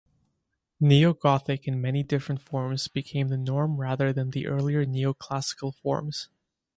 [0.79, 6.27] Neo-Gothic in many different forms became the norm rather than the earlier Neo-Classical forms.